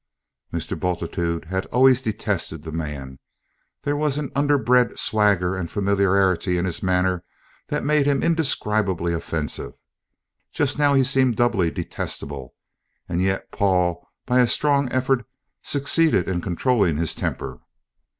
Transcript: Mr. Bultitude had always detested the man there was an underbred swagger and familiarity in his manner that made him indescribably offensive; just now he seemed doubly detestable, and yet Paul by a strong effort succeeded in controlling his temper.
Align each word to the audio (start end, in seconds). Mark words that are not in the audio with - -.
Mr. 0.51 0.75
Bultitude 0.79 1.45
had 1.45 1.67
always 1.67 2.01
detested 2.01 2.63
the 2.63 2.71
man 2.71 3.19
there 3.83 3.95
was 3.95 4.17
an 4.17 4.31
underbred 4.35 4.97
swagger 4.97 5.55
and 5.55 5.69
familiarity 5.69 6.57
in 6.57 6.65
his 6.65 6.81
manner 6.81 7.23
that 7.67 7.83
made 7.85 8.07
him 8.07 8.23
indescribably 8.23 9.13
offensive; 9.13 9.73
just 10.51 10.79
now 10.79 10.95
he 10.95 11.03
seemed 11.03 11.35
doubly 11.35 11.69
detestable, 11.69 12.55
and 13.07 13.21
yet 13.21 13.51
Paul 13.51 14.09
by 14.25 14.39
a 14.39 14.47
strong 14.47 14.91
effort 14.91 15.23
succeeded 15.61 16.27
in 16.27 16.41
controlling 16.41 16.97
his 16.97 17.13
temper. 17.13 17.59